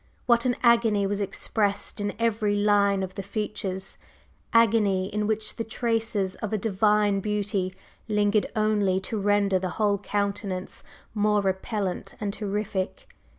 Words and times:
What 0.25 0.45
an 0.45 0.55
agony 0.63 1.05
was 1.05 1.21
expressed 1.21 2.01
in 2.01 2.13
every 2.17 2.55
line 2.55 3.03
of 3.03 3.13
the 3.13 3.21
features! 3.21 3.99
agony 4.51 5.13
in 5.13 5.27
which 5.27 5.57
the 5.57 5.63
traces 5.63 6.33
of 6.37 6.51
a 6.51 6.57
divine 6.57 7.19
beauty 7.19 7.75
lingered 8.09 8.47
only 8.55 8.99
to 9.01 9.19
render 9.21 9.59
the 9.59 9.69
whole 9.77 9.99
countenance 9.99 10.83
more 11.13 11.39
repellent 11.41 12.15
and 12.19 12.33
terrific! 12.33 13.09